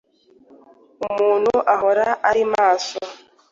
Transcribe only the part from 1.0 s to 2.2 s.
umuntu ahora